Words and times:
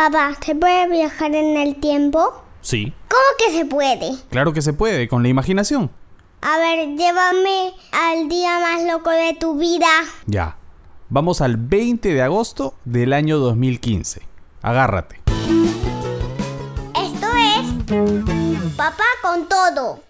Papá, 0.00 0.34
¿se 0.42 0.54
puede 0.54 0.88
viajar 0.88 1.34
en 1.34 1.58
el 1.58 1.76
tiempo? 1.76 2.42
Sí, 2.62 2.94
¿Cómo 3.06 3.22
que 3.38 3.54
se 3.54 3.66
puede? 3.66 4.12
claro 4.30 4.54
que 4.54 4.62
se 4.62 4.72
puede, 4.72 5.08
con 5.08 5.22
la 5.22 5.28
imaginación. 5.28 5.90
A 6.40 6.56
ver, 6.56 6.96
llévame 6.96 7.74
al 7.92 8.26
día 8.30 8.58
más 8.60 8.82
loco 8.90 9.10
de 9.10 9.34
tu 9.34 9.58
vida. 9.58 9.90
Ya. 10.24 10.56
Vamos 11.10 11.42
al 11.42 11.58
20 11.58 12.14
de 12.14 12.22
agosto 12.22 12.72
del 12.86 13.12
año 13.12 13.36
2015. 13.40 14.22
Agárrate. 14.62 15.20
Esto 16.96 17.26
es 17.36 18.72
Papá 18.78 19.04
con 19.20 19.50
todo. 19.50 20.00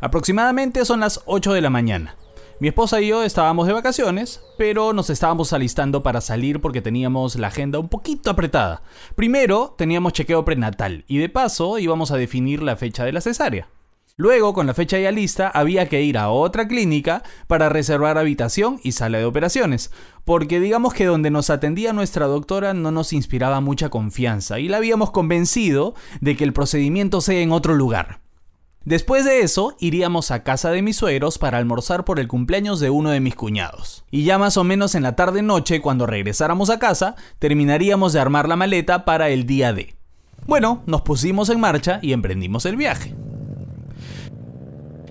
Aproximadamente 0.00 0.84
son 0.84 0.98
las 0.98 1.20
8 1.24 1.52
de 1.52 1.60
la 1.60 1.70
mañana. 1.70 2.16
Mi 2.60 2.68
esposa 2.68 3.00
y 3.00 3.06
yo 3.06 3.22
estábamos 3.22 3.66
de 3.66 3.72
vacaciones, 3.72 4.42
pero 4.58 4.92
nos 4.92 5.08
estábamos 5.08 5.54
alistando 5.54 6.02
para 6.02 6.20
salir 6.20 6.60
porque 6.60 6.82
teníamos 6.82 7.36
la 7.36 7.46
agenda 7.46 7.78
un 7.78 7.88
poquito 7.88 8.28
apretada. 8.28 8.82
Primero 9.14 9.74
teníamos 9.78 10.12
chequeo 10.12 10.44
prenatal 10.44 11.06
y 11.08 11.16
de 11.16 11.30
paso 11.30 11.78
íbamos 11.78 12.10
a 12.10 12.18
definir 12.18 12.62
la 12.62 12.76
fecha 12.76 13.06
de 13.06 13.12
la 13.12 13.22
cesárea. 13.22 13.68
Luego, 14.16 14.52
con 14.52 14.66
la 14.66 14.74
fecha 14.74 14.98
ya 14.98 15.10
lista, 15.10 15.48
había 15.48 15.88
que 15.88 16.02
ir 16.02 16.18
a 16.18 16.28
otra 16.28 16.68
clínica 16.68 17.22
para 17.46 17.70
reservar 17.70 18.18
habitación 18.18 18.78
y 18.84 18.92
sala 18.92 19.16
de 19.16 19.24
operaciones, 19.24 19.90
porque 20.26 20.60
digamos 20.60 20.92
que 20.92 21.06
donde 21.06 21.30
nos 21.30 21.48
atendía 21.48 21.94
nuestra 21.94 22.26
doctora 22.26 22.74
no 22.74 22.90
nos 22.90 23.14
inspiraba 23.14 23.62
mucha 23.62 23.88
confianza 23.88 24.58
y 24.58 24.68
la 24.68 24.76
habíamos 24.76 25.12
convencido 25.12 25.94
de 26.20 26.36
que 26.36 26.44
el 26.44 26.52
procedimiento 26.52 27.22
sea 27.22 27.40
en 27.40 27.52
otro 27.52 27.72
lugar. 27.72 28.20
Después 28.84 29.26
de 29.26 29.40
eso, 29.40 29.76
iríamos 29.78 30.30
a 30.30 30.42
casa 30.42 30.70
de 30.70 30.80
mis 30.80 30.96
suegros 30.96 31.36
para 31.36 31.58
almorzar 31.58 32.06
por 32.06 32.18
el 32.18 32.28
cumpleaños 32.28 32.80
de 32.80 32.88
uno 32.88 33.10
de 33.10 33.20
mis 33.20 33.34
cuñados. 33.34 34.04
Y 34.10 34.24
ya 34.24 34.38
más 34.38 34.56
o 34.56 34.64
menos 34.64 34.94
en 34.94 35.02
la 35.02 35.16
tarde-noche, 35.16 35.82
cuando 35.82 36.06
regresáramos 36.06 36.70
a 36.70 36.78
casa, 36.78 37.14
terminaríamos 37.38 38.14
de 38.14 38.20
armar 38.20 38.48
la 38.48 38.56
maleta 38.56 39.04
para 39.04 39.28
el 39.28 39.44
día 39.44 39.74
D. 39.74 39.94
Bueno, 40.46 40.82
nos 40.86 41.02
pusimos 41.02 41.50
en 41.50 41.60
marcha 41.60 41.98
y 42.00 42.14
emprendimos 42.14 42.64
el 42.64 42.76
viaje. 42.76 43.14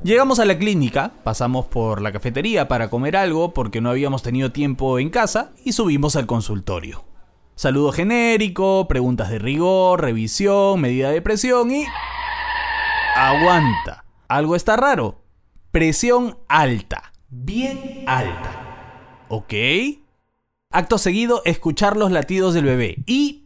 Llegamos 0.04 0.39
a 0.39 0.45
la 0.45 0.58
clínica, 0.58 1.11
pasamos 1.23 1.67
por 1.67 2.02
la 2.02 2.11
cafetería 2.11 2.67
para 2.67 2.89
comer 2.89 3.16
algo 3.16 3.54
porque 3.54 3.81
no 3.81 3.92
habíamos 3.92 4.23
tenido 4.23 4.52
tiempo 4.52 4.98
en 4.98 5.11
casa 5.11 5.52
y 5.64 5.73
subimos 5.73 6.16
al 6.16 6.26
consultorio. 6.26 7.04
Saludo 7.56 7.92
genérico, 7.92 8.88
preguntas 8.88 9.30
de 9.30 9.38
rigor, 9.38 10.02
revisión, 10.02 10.81
medida 10.81 11.11
de 11.11 11.22
presión 11.22 11.70
y... 11.70 11.86
Aguanta. 13.15 14.05
Algo 14.27 14.55
está 14.55 14.75
raro. 14.75 15.23
Presión 15.71 16.39
alta. 16.47 17.11
Bien 17.29 18.03
alta. 18.07 19.25
¿Ok? 19.27 19.53
Acto 20.71 20.97
seguido, 20.97 21.41
escuchar 21.45 21.97
los 21.97 22.11
latidos 22.11 22.53
del 22.53 22.65
bebé. 22.65 23.03
Y... 23.05 23.45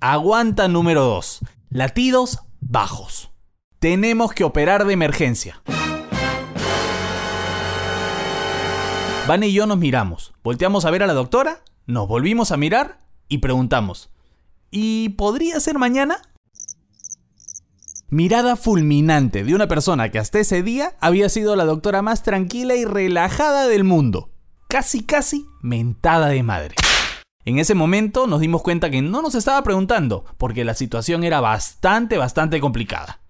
Aguanta 0.00 0.68
número 0.68 1.02
2. 1.02 1.40
Latidos 1.70 2.40
bajos. 2.60 3.30
Tenemos 3.78 4.32
que 4.32 4.44
operar 4.44 4.84
de 4.84 4.92
emergencia. 4.92 5.62
Van 9.26 9.42
y 9.42 9.52
yo 9.52 9.66
nos 9.66 9.78
miramos. 9.78 10.32
Volteamos 10.42 10.84
a 10.84 10.90
ver 10.90 11.02
a 11.02 11.06
la 11.06 11.12
doctora, 11.12 11.62
nos 11.86 12.08
volvimos 12.08 12.50
a 12.50 12.56
mirar 12.56 12.98
y 13.28 13.38
preguntamos. 13.38 14.10
¿Y 14.70 15.10
podría 15.10 15.60
ser 15.60 15.78
mañana? 15.78 16.22
Mirada 18.10 18.56
fulminante 18.56 19.44
de 19.44 19.54
una 19.54 19.68
persona 19.68 20.10
que 20.10 20.18
hasta 20.18 20.38
ese 20.38 20.62
día 20.62 20.94
había 20.98 21.28
sido 21.28 21.56
la 21.56 21.66
doctora 21.66 22.00
más 22.00 22.22
tranquila 22.22 22.74
y 22.74 22.86
relajada 22.86 23.68
del 23.68 23.84
mundo. 23.84 24.30
Casi, 24.66 25.04
casi 25.04 25.44
mentada 25.60 26.28
de 26.28 26.42
madre. 26.42 26.74
En 27.44 27.58
ese 27.58 27.74
momento 27.74 28.26
nos 28.26 28.40
dimos 28.40 28.62
cuenta 28.62 28.88
que 28.88 29.02
no 29.02 29.20
nos 29.20 29.34
estaba 29.34 29.62
preguntando, 29.62 30.24
porque 30.38 30.64
la 30.64 30.72
situación 30.72 31.22
era 31.22 31.42
bastante, 31.42 32.16
bastante 32.16 32.60
complicada. 32.60 33.20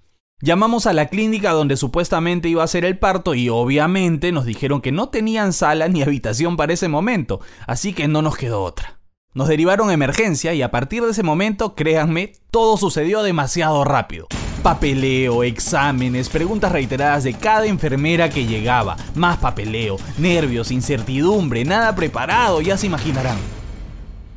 Llamamos 0.41 0.87
a 0.87 0.93
la 0.93 1.07
clínica 1.07 1.51
donde 1.51 1.77
supuestamente 1.77 2.49
iba 2.49 2.63
a 2.63 2.69
ser 2.69 2.85
el 2.85 3.01
parto 3.01 3.35
y 3.35 3.49
obviamente 3.49 4.31
nos 4.31 4.45
dijeron 4.45 4.81
que 4.81 4.93
no 4.93 5.09
tenían 5.09 5.53
sala 5.53 5.89
ni 5.89 6.03
habitación 6.03 6.57
para 6.57 6.73
ese 6.73 6.87
momento, 6.87 7.41
así 7.67 7.93
que 7.93 8.07
no 8.07 8.23
nos 8.23 8.37
quedó 8.37 8.63
otra. 8.63 9.01
Nos 9.35 9.49
derivaron 9.49 9.91
a 9.91 9.95
emergencia 9.95 10.55
y 10.55 10.63
a 10.63 10.71
partir 10.71 11.03
de 11.03 11.11
ese 11.11 11.25
momento, 11.25 11.75
créanme, 11.75 12.35
todo 12.53 12.77
sucedió 12.77 13.25
demasiado 13.25 13.83
rápido. 13.83 14.29
Papeleo, 14.69 15.45
exámenes, 15.45 16.29
preguntas 16.29 16.71
reiteradas 16.71 17.25
de 17.25 17.33
cada 17.33 17.65
enfermera 17.65 18.29
que 18.29 18.45
llegaba, 18.45 18.99
más 19.15 19.39
papeleo, 19.39 19.97
nervios, 20.19 20.71
incertidumbre, 20.71 21.65
nada 21.65 21.97
preparado, 21.97 22.61
ya 22.61 22.77
se 22.77 22.85
imaginarán. 22.85 23.39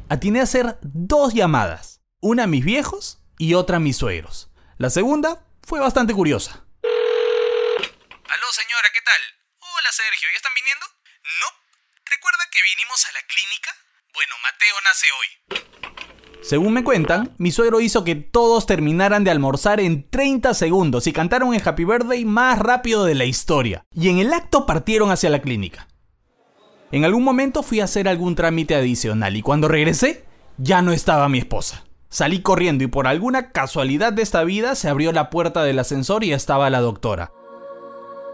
Atiné 0.07 0.39
a 0.39 0.43
hacer 0.43 0.77
dos 0.83 1.33
llamadas, 1.33 1.99
una 2.21 2.43
a 2.43 2.47
mis 2.47 2.63
viejos 2.63 3.19
y 3.37 3.55
otra 3.55 3.75
a 3.75 3.81
mis 3.81 3.97
suegros. 3.97 4.49
La 4.77 4.89
segunda 4.89 5.43
fue 5.67 5.81
bastante 5.81 6.13
curiosa. 6.13 6.63
Aló, 6.81 8.47
señora, 8.53 8.87
¿qué 8.93 9.01
tal? 9.01 9.21
Hola, 9.59 9.91
Sergio, 9.91 10.29
¿ya 10.31 10.37
están 10.37 10.53
viniendo? 10.55 10.85
No. 11.41 11.47
¿Recuerda 12.05 12.47
que 12.49 12.61
vinimos 12.61 13.05
a 13.05 13.11
la 13.11 13.21
clínica? 13.27 13.75
Bueno, 14.13 14.35
Mateo 14.41 14.75
nace 14.85 15.07
hoy. 15.11 15.70
Según 16.41 16.73
me 16.73 16.83
cuentan, 16.83 17.35
mi 17.37 17.51
suegro 17.51 17.81
hizo 17.81 18.03
que 18.03 18.15
todos 18.15 18.65
terminaran 18.65 19.23
de 19.23 19.29
almorzar 19.29 19.79
en 19.79 20.09
30 20.09 20.55
segundos 20.55 21.05
y 21.05 21.13
cantaron 21.13 21.53
el 21.53 21.61
Happy 21.63 21.85
Birthday 21.85 22.25
más 22.25 22.57
rápido 22.57 23.05
de 23.05 23.13
la 23.13 23.25
historia. 23.25 23.85
Y 23.93 24.09
en 24.09 24.17
el 24.17 24.33
acto 24.33 24.65
partieron 24.65 25.11
hacia 25.11 25.29
la 25.29 25.41
clínica. 25.41 25.87
En 26.91 27.05
algún 27.05 27.23
momento 27.23 27.61
fui 27.61 27.79
a 27.79 27.85
hacer 27.85 28.07
algún 28.07 28.35
trámite 28.35 28.75
adicional 28.75 29.37
y 29.37 29.43
cuando 29.43 29.67
regresé, 29.67 30.25
ya 30.57 30.81
no 30.81 30.91
estaba 30.91 31.29
mi 31.29 31.37
esposa. 31.37 31.83
Salí 32.09 32.41
corriendo 32.41 32.83
y 32.83 32.87
por 32.87 33.07
alguna 33.07 33.51
casualidad 33.51 34.11
de 34.11 34.23
esta 34.23 34.43
vida 34.43 34.75
se 34.75 34.89
abrió 34.89 35.11
la 35.11 35.29
puerta 35.29 35.63
del 35.63 35.79
ascensor 35.79 36.23
y 36.23 36.33
estaba 36.33 36.69
la 36.71 36.81
doctora. 36.81 37.31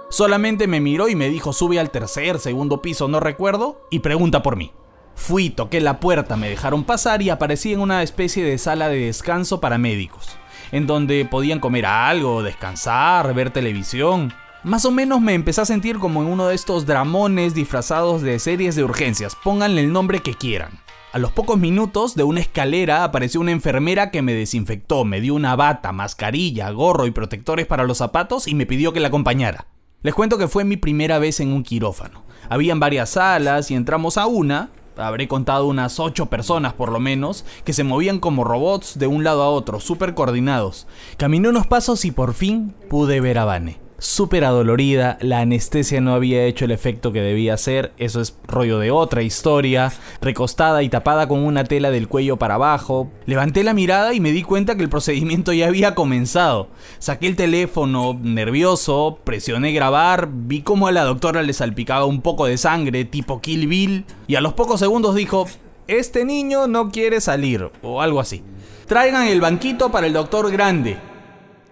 Solamente 0.10 0.66
me 0.68 0.80
miró 0.80 1.10
y 1.10 1.16
me 1.16 1.30
dijo 1.30 1.52
sube 1.52 1.80
al 1.80 1.92
tercer, 1.92 2.40
segundo 2.40 2.82
piso, 2.82 3.10
no 3.10 3.20
recuerdo, 3.20 3.82
y 3.92 4.00
pregunta 4.00 4.42
por 4.42 4.56
mí. 4.56 4.72
Fui, 5.18 5.50
toqué 5.50 5.82
la 5.82 6.00
puerta, 6.00 6.38
me 6.38 6.48
dejaron 6.48 6.86
pasar 6.86 7.22
y 7.22 7.30
aparecí 7.30 7.74
en 7.74 7.82
una 7.82 8.02
especie 8.02 8.46
de 8.46 8.58
sala 8.58 8.88
de 8.88 9.08
descanso 9.08 9.60
para 9.60 9.78
médicos, 9.78 10.38
en 10.72 10.88
donde 10.88 11.26
podían 11.26 11.60
comer 11.60 11.86
algo, 11.86 12.44
descansar, 12.44 13.34
ver 13.34 13.50
televisión. 13.50 14.32
Más 14.64 14.86
o 14.86 14.92
menos 14.92 15.20
me 15.20 15.34
empecé 15.34 15.60
a 15.62 15.66
sentir 15.66 15.98
como 15.98 16.22
en 16.22 16.30
uno 16.30 16.48
de 16.48 16.56
estos 16.56 16.86
dramones 16.86 17.54
disfrazados 17.54 18.22
de 18.22 18.40
series 18.40 18.76
de 18.78 18.86
urgencias, 18.86 19.36
pónganle 19.36 19.82
el 19.82 19.92
nombre 19.92 20.22
que 20.22 20.34
quieran. 20.34 20.80
A 21.12 21.20
los 21.20 21.32
pocos 21.32 21.58
minutos 21.58 22.16
de 22.16 22.24
una 22.24 22.40
escalera 22.40 23.04
apareció 23.04 23.42
una 23.42 23.52
enfermera 23.52 24.12
que 24.12 24.22
me 24.22 24.34
desinfectó, 24.34 25.04
me 25.04 25.20
dio 25.20 25.34
una 25.34 25.56
bata, 25.58 25.92
mascarilla, 25.92 26.70
gorro 26.70 27.06
y 27.06 27.12
protectores 27.12 27.66
para 27.66 27.86
los 27.86 27.98
zapatos 27.98 28.48
y 28.48 28.56
me 28.56 28.66
pidió 28.66 28.94
que 28.94 29.00
la 29.00 29.08
acompañara. 29.08 29.68
Les 30.04 30.14
cuento 30.14 30.38
que 30.38 30.48
fue 30.48 30.64
mi 30.64 30.78
primera 30.78 31.18
vez 31.18 31.40
en 31.40 31.52
un 31.52 31.64
quirófano. 31.64 32.24
Habían 32.50 32.80
varias 32.80 33.10
salas 33.10 33.72
y 33.72 33.76
entramos 33.76 34.18
a 34.18 34.28
una, 34.28 34.70
habré 34.98 35.28
contado 35.28 35.68
unas 35.68 36.00
8 36.00 36.28
personas 36.28 36.74
por 36.74 36.92
lo 36.92 37.00
menos, 37.00 37.46
que 37.64 37.74
se 37.74 37.84
movían 37.84 38.20
como 38.20 38.44
robots 38.44 39.00
de 39.00 39.08
un 39.08 39.24
lado 39.24 39.44
a 39.44 39.50
otro, 39.50 39.80
súper 39.80 40.14
coordinados. 40.14 40.88
Caminé 41.18 41.50
unos 41.50 41.68
pasos 41.68 42.06
y 42.06 42.12
por 42.12 42.34
fin 42.34 42.74
pude 42.90 43.22
ver 43.22 43.38
a 43.38 43.46
Vane. 43.46 43.87
Súper 44.00 44.46
adolorida, 44.46 45.18
la 45.22 45.40
anestesia 45.40 46.02
no 46.02 46.14
había 46.14 46.46
hecho 46.46 46.66
el 46.66 46.72
efecto 46.72 47.12
que 47.12 47.22
debía 47.22 47.56
hacer, 47.56 47.94
eso 47.98 48.22
es 48.22 48.38
rollo 48.48 48.78
de 48.78 48.92
otra 48.92 49.24
historia, 49.24 49.92
recostada 50.22 50.84
y 50.84 50.90
tapada 50.90 51.28
con 51.28 51.40
una 51.40 51.64
tela 51.64 51.90
del 51.90 52.08
cuello 52.08 52.38
para 52.38 52.56
abajo. 52.56 53.10
Levanté 53.26 53.64
la 53.64 53.74
mirada 53.74 54.14
y 54.14 54.20
me 54.20 54.32
di 54.32 54.44
cuenta 54.44 54.76
que 54.76 54.84
el 54.84 54.90
procedimiento 54.90 55.52
ya 55.52 55.66
había 55.66 55.96
comenzado. 55.96 56.70
Saqué 57.00 57.26
el 57.26 57.36
teléfono, 57.36 58.16
nervioso, 58.22 59.18
presioné 59.24 59.72
grabar, 59.72 60.30
vi 60.32 60.62
cómo 60.62 60.88
a 60.88 60.92
la 60.92 61.04
doctora 61.04 61.42
le 61.42 61.54
salpicaba 61.54 62.06
un 62.06 62.22
poco 62.22 62.46
de 62.46 62.60
sangre, 62.60 63.04
tipo 63.04 63.42
Kill 63.42 63.66
Bill, 63.66 64.06
y 64.28 64.36
a 64.36 64.42
los 64.42 64.54
pocos 64.54 64.80
segundos 64.80 65.16
dijo, 65.16 65.48
este 65.88 66.24
niño 66.24 66.68
no 66.68 66.92
quiere 66.92 67.20
salir, 67.20 67.72
o 67.82 68.04
algo 68.04 68.20
así. 68.20 68.44
Traigan 68.86 69.26
el 69.28 69.42
banquito 69.42 69.90
para 69.90 70.06
el 70.06 70.14
doctor 70.14 70.52
grande. 70.52 70.98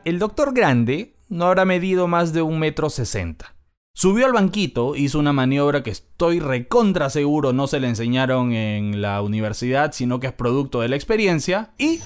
El 0.06 0.18
doctor 0.18 0.56
grande 0.56 1.15
no 1.30 1.46
habrá 1.46 1.66
medido 1.66 2.08
más 2.08 2.34
de 2.34 2.42
un 2.42 2.60
metro 2.60 2.90
sesenta. 2.90 3.56
Subió 3.94 4.26
al 4.26 4.34
banquito, 4.34 4.96
hizo 4.96 5.20
una 5.20 5.32
maniobra 5.32 5.82
que 5.82 5.90
estoy 5.90 6.40
recontra 6.40 7.10
seguro 7.10 7.54
no 7.54 7.68
se 7.68 7.80
le 7.80 7.88
enseñaron 7.88 8.52
en 8.52 9.02
la 9.02 9.22
universidad, 9.22 9.94
sino 9.94 10.20
que 10.20 10.28
es 10.28 10.34
producto 10.34 10.82
de 10.82 10.90
la 10.90 10.98
experiencia, 10.98 11.72
y... 11.78 12.00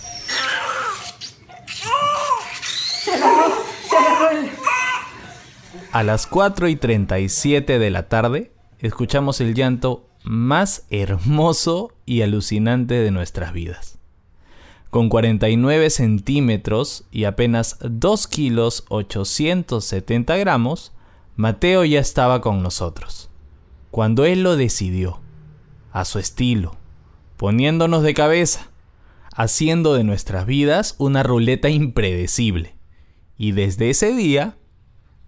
A 5.92 6.04
las 6.04 6.28
4 6.28 6.68
y 6.68 6.76
37 6.76 7.80
de 7.80 7.90
la 7.90 8.08
tarde, 8.08 8.54
escuchamos 8.78 9.42
el 9.42 9.56
llanto 9.56 10.08
más 10.24 10.86
hermoso 10.92 11.94
y 12.06 12.22
alucinante 12.22 12.94
de 12.96 13.10
nuestras 13.10 13.54
vidas. 13.54 13.99
Con 14.90 15.10
49 15.10 15.90
centímetros 15.92 17.06
y 17.12 17.26
apenas 17.26 17.78
2 17.82 18.28
kilos 18.28 18.86
870 18.90 20.36
gramos, 20.38 20.94
Mateo 21.36 21.86
ya 21.86 22.00
estaba 22.00 22.42
con 22.42 22.64
nosotros. 22.64 23.30
Cuando 23.92 24.26
él 24.26 24.42
lo 24.42 24.56
decidió, 24.56 25.20
a 25.92 26.06
su 26.06 26.20
estilo, 26.20 26.76
poniéndonos 27.38 28.04
de 28.04 28.14
cabeza, 28.14 28.72
haciendo 29.36 29.94
de 29.94 30.04
nuestras 30.04 30.46
vidas 30.46 30.96
una 30.98 31.24
ruleta 31.24 31.70
impredecible. 31.70 32.76
Y 33.38 33.52
desde 33.52 33.90
ese 33.90 34.14
día, 34.14 34.58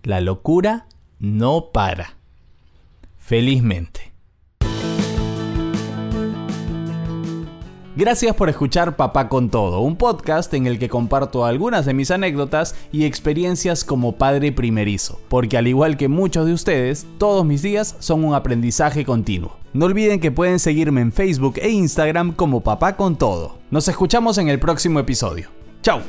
la 0.03 0.21
locura 0.21 0.87
no 1.19 1.69
para. 1.71 2.17
Felizmente. 3.17 4.10
Gracias 8.01 8.35
por 8.35 8.49
escuchar 8.49 8.95
Papá 8.95 9.29
con 9.29 9.51
Todo, 9.51 9.81
un 9.81 9.95
podcast 9.95 10.51
en 10.55 10.65
el 10.65 10.79
que 10.79 10.89
comparto 10.89 11.45
algunas 11.45 11.85
de 11.85 11.93
mis 11.93 12.09
anécdotas 12.09 12.73
y 12.91 13.05
experiencias 13.05 13.85
como 13.85 14.13
padre 14.13 14.51
primerizo, 14.51 15.21
porque 15.29 15.55
al 15.55 15.67
igual 15.67 15.97
que 15.97 16.07
muchos 16.07 16.47
de 16.47 16.53
ustedes, 16.53 17.05
todos 17.19 17.45
mis 17.45 17.61
días 17.61 17.95
son 17.99 18.25
un 18.25 18.33
aprendizaje 18.33 19.05
continuo. 19.05 19.55
No 19.73 19.85
olviden 19.85 20.19
que 20.19 20.31
pueden 20.31 20.57
seguirme 20.57 21.01
en 21.01 21.11
Facebook 21.11 21.59
e 21.61 21.69
Instagram 21.69 22.33
como 22.33 22.61
Papá 22.61 22.97
con 22.97 23.17
Todo. 23.17 23.59
Nos 23.69 23.87
escuchamos 23.87 24.39
en 24.39 24.49
el 24.49 24.57
próximo 24.57 24.99
episodio. 24.99 25.49
¡Chao! 25.83 26.01